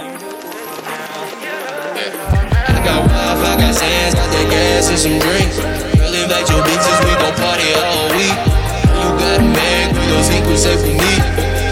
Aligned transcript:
I 0.00 0.08
got 2.80 3.04
wife, 3.04 3.44
I 3.44 3.52
got 3.60 3.74
sands, 3.76 4.16
got 4.16 4.32
that 4.32 4.46
gas 4.48 4.88
and 4.88 4.96
some 4.96 5.20
drinks. 5.20 5.60
Girl, 5.60 6.08
invite 6.08 6.48
your 6.48 6.64
bitches, 6.64 6.98
we 7.04 7.12
gon' 7.20 7.36
party 7.36 7.68
all 7.76 8.08
week. 8.16 8.32
You 8.32 9.12
got 9.20 9.44
a 9.44 9.44
man, 9.44 9.92
we 9.92 10.00
gon' 10.08 10.24
speak 10.24 10.48
with 10.48 10.56
safe 10.56 10.80
for 10.80 10.96
me. 10.96 11.12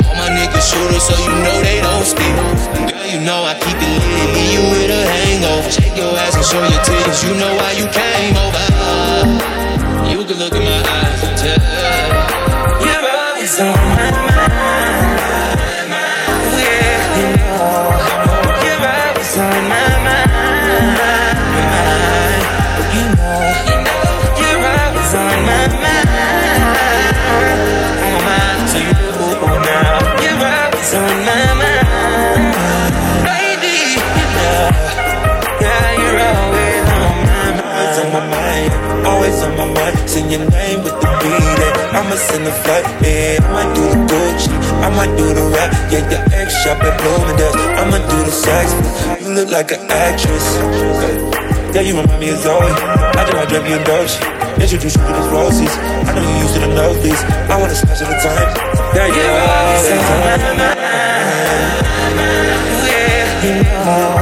All 0.04 0.12
my 0.20 0.28
niggas 0.28 0.60
shooters, 0.60 1.09
so 1.09 1.16
you 1.16 1.32
know 1.41 1.56
they 1.64 1.80
don't 1.80 2.04
speak. 2.04 2.36
Girl, 2.92 3.09
you 3.09 3.24
know 3.24 3.48
I 3.48 3.56
keep 3.56 3.80
it 3.80 3.96
lit, 3.96 4.29
leave 4.36 4.60
you 4.60 4.64
with 4.76 4.92
a 4.92 5.08
hangover. 5.08 5.72
Shake 5.72 5.96
your 5.96 6.12
ass 6.20 6.36
and 6.36 6.45
show 6.45 6.60
your 6.60 6.84
titties, 6.84 7.24
you 7.24 7.32
know 7.32 7.56
why 7.56 7.80
you 7.80 7.88
came 7.88 8.36
over. 8.36 8.60
You 10.04 10.20
can 10.29 10.36
look 10.36 10.52
in 10.52 10.68
my 10.68 10.84
eyes 10.84 11.20
and 11.24 11.32
tell. 11.32 11.64
Your 12.84 13.01
love 13.09 13.40
is 13.40 13.56
on. 13.56 13.88
beat 41.22 41.58
it. 41.66 41.74
I'ma 41.95 42.16
send 42.16 42.46
a 42.46 42.52
fat 42.64 42.84
bed. 43.00 43.42
I'ma 43.42 43.62
do 43.74 43.84
the 43.93 43.98
Gucci. 44.10 44.52
I'ma 44.84 45.04
do 45.16 45.26
the 45.34 45.45
rap. 45.54 45.70
Yeah, 45.90 46.04
the 46.09 46.18
egg 46.34 46.51
shop 46.51 46.82
at 46.82 46.95
Bloomingdale's. 47.01 47.56
I'ma 47.80 47.98
do 48.10 48.18
the 48.24 48.32
sex. 48.32 48.73
You 49.23 49.34
look 49.34 49.51
like 49.51 49.70
an 49.73 49.82
actress. 49.90 50.46
Yeah, 51.74 51.82
you 51.82 52.01
remind 52.01 52.20
me 52.20 52.30
of 52.30 52.38
Zoe. 52.38 52.73
I 53.18 53.23
do 53.28 53.37
I 53.37 53.45
dream 53.46 53.66
you 53.66 53.76
in 53.76 53.84
Dolce. 53.84 54.16
Introduce 54.62 54.96
you 54.96 55.02
to 55.04 55.12
these 55.12 55.30
roses. 55.30 55.73
I 56.09 56.15
know 56.15 56.23
you 56.23 56.34
used 56.43 56.54
to 56.54 56.60
the 56.60 56.70
nosebleeds. 56.73 57.23
I 57.50 57.54
wanna 57.60 57.74
special 57.74 58.06
the 58.06 58.16
time. 58.24 58.50
Yeah, 58.96 59.06
you 59.06 59.23
always 59.23 59.87
on 60.09 60.18
my 60.24 60.37
mind. 60.59 60.78
Yeah, 62.88 63.45
you 63.45 63.52
know. 63.62 64.16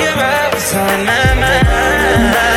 You're 0.00 0.22
always 0.22 0.70
on 0.74 0.98
my 1.04 1.24
mind. 1.42 2.47